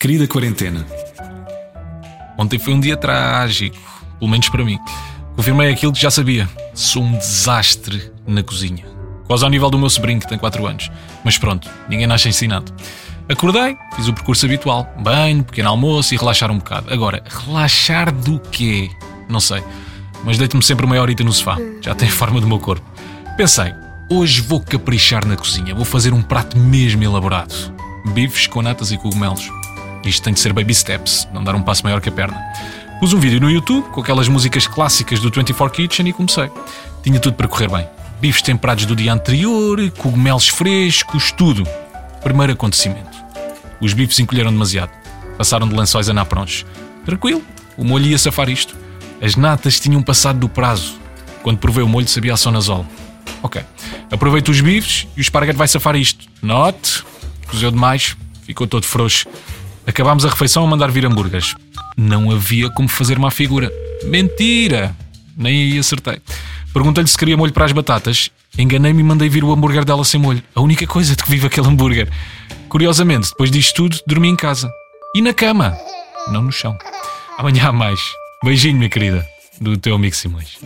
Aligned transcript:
Querida 0.00 0.28
quarentena, 0.28 0.86
ontem 2.38 2.56
foi 2.56 2.72
um 2.72 2.78
dia 2.78 2.96
trágico, 2.96 3.76
pelo 4.20 4.30
menos 4.30 4.48
para 4.48 4.64
mim. 4.64 4.78
Confirmei 5.34 5.72
aquilo 5.72 5.92
que 5.92 6.00
já 6.00 6.08
sabia. 6.08 6.48
Sou 6.72 7.02
um 7.02 7.18
desastre 7.18 8.12
na 8.24 8.40
cozinha. 8.44 8.86
Quase 9.26 9.42
ao 9.42 9.50
nível 9.50 9.68
do 9.68 9.76
meu 9.76 9.90
sobrinho, 9.90 10.20
que 10.20 10.28
tem 10.28 10.38
4 10.38 10.64
anos. 10.68 10.88
Mas 11.24 11.36
pronto, 11.36 11.68
ninguém 11.88 12.06
nasce 12.06 12.28
ensinado. 12.28 12.72
Acordei, 13.28 13.76
fiz 13.96 14.06
o 14.06 14.12
percurso 14.12 14.46
habitual: 14.46 14.88
banho, 15.00 15.42
pequeno 15.42 15.68
almoço 15.68 16.14
e 16.14 16.16
relaxar 16.16 16.48
um 16.52 16.58
bocado. 16.58 16.94
Agora, 16.94 17.20
relaxar 17.26 18.14
do 18.14 18.38
quê? 18.38 18.88
Não 19.28 19.40
sei. 19.40 19.64
Mas 20.22 20.38
deito-me 20.38 20.62
sempre 20.62 20.86
meia 20.86 21.02
horita 21.02 21.24
no 21.24 21.32
sofá. 21.32 21.56
Já 21.80 21.92
tem 21.92 22.08
a 22.08 22.12
forma 22.12 22.40
do 22.40 22.46
meu 22.46 22.60
corpo. 22.60 22.88
Pensei, 23.36 23.74
hoje 24.08 24.42
vou 24.42 24.60
caprichar 24.60 25.26
na 25.26 25.36
cozinha. 25.36 25.74
Vou 25.74 25.84
fazer 25.84 26.14
um 26.14 26.22
prato 26.22 26.56
mesmo 26.56 27.02
elaborado. 27.02 27.52
Bifes 28.14 28.46
com 28.46 28.62
natas 28.62 28.92
e 28.92 28.96
cogumelos. 28.96 29.50
Isto 30.08 30.22
tem 30.22 30.32
de 30.32 30.40
ser 30.40 30.54
baby 30.54 30.74
steps, 30.74 31.28
não 31.34 31.44
dar 31.44 31.54
um 31.54 31.60
passo 31.60 31.84
maior 31.84 32.00
que 32.00 32.08
a 32.08 32.12
perna. 32.12 32.42
Pus 32.98 33.12
um 33.12 33.20
vídeo 33.20 33.38
no 33.38 33.50
YouTube 33.50 33.90
com 33.90 34.00
aquelas 34.00 34.26
músicas 34.26 34.66
clássicas 34.66 35.20
do 35.20 35.30
24 35.30 35.76
Kitchen 35.76 36.08
e 36.08 36.12
comecei. 36.14 36.50
Tinha 37.02 37.20
tudo 37.20 37.34
para 37.34 37.46
correr 37.46 37.68
bem. 37.68 37.86
Bifes 38.18 38.40
temperados 38.40 38.86
do 38.86 38.96
dia 38.96 39.12
anterior, 39.12 39.78
cogumelos 39.98 40.48
frescos, 40.48 41.30
tudo. 41.30 41.62
Primeiro 42.22 42.54
acontecimento. 42.54 43.18
Os 43.80 43.92
bifes 43.92 44.18
encolheram 44.18 44.50
demasiado. 44.50 44.90
Passaram 45.36 45.68
de 45.68 45.76
lençóis 45.76 46.08
a 46.08 46.14
naprons. 46.14 46.64
Tranquilo, 47.04 47.42
o 47.76 47.84
molho 47.84 48.06
ia 48.06 48.18
safar 48.18 48.48
isto. 48.48 48.74
As 49.20 49.36
natas 49.36 49.78
tinham 49.78 50.02
passado 50.02 50.38
do 50.38 50.48
prazo. 50.48 50.98
Quando 51.42 51.58
provei 51.58 51.84
o 51.84 51.88
molho 51.88 52.08
sabia 52.08 52.32
a 52.32 52.36
sonazol. 52.36 52.86
Ok. 53.42 53.62
Aproveito 54.10 54.48
os 54.48 54.60
bifes 54.60 55.06
e 55.14 55.20
o 55.20 55.22
esparguete 55.22 55.58
vai 55.58 55.68
safar 55.68 55.96
isto. 55.96 56.26
Note, 56.40 57.04
cozeu 57.46 57.70
demais, 57.70 58.16
ficou 58.42 58.66
todo 58.66 58.86
frouxo. 58.86 59.26
Acabámos 59.88 60.26
a 60.26 60.28
refeição 60.28 60.62
a 60.62 60.66
mandar 60.66 60.90
vir 60.90 61.06
hambúrgueres. 61.06 61.56
Não 61.96 62.30
havia 62.30 62.68
como 62.68 62.88
fazer 62.90 63.16
uma 63.16 63.30
figura. 63.30 63.72
Mentira! 64.04 64.94
Nem 65.34 65.72
aí 65.72 65.78
acertei. 65.78 66.18
Perguntei-lhe 66.74 67.08
se 67.08 67.16
queria 67.16 67.38
molho 67.38 67.54
para 67.54 67.64
as 67.64 67.72
batatas. 67.72 68.30
Enganei-me 68.58 69.00
e 69.00 69.02
mandei 69.02 69.30
vir 69.30 69.42
o 69.42 69.50
hambúrguer 69.50 69.86
dela 69.86 70.04
sem 70.04 70.20
molho. 70.20 70.42
A 70.54 70.60
única 70.60 70.86
coisa 70.86 71.16
de 71.16 71.22
que 71.22 71.30
vive 71.30 71.46
aquele 71.46 71.68
hambúrguer. 71.68 72.06
Curiosamente, 72.68 73.30
depois 73.30 73.50
disto 73.50 73.76
tudo, 73.76 73.98
dormi 74.06 74.28
em 74.28 74.36
casa. 74.36 74.70
E 75.14 75.22
na 75.22 75.32
cama. 75.32 75.74
Não 76.30 76.42
no 76.42 76.52
chão. 76.52 76.76
Amanhã 77.38 77.68
há 77.68 77.72
mais. 77.72 77.98
Beijinho, 78.44 78.76
minha 78.76 78.90
querida. 78.90 79.26
Do 79.58 79.78
teu 79.78 79.94
amigo 79.94 80.14
Simões. 80.14 80.58